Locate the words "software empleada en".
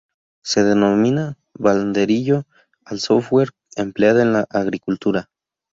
2.99-4.33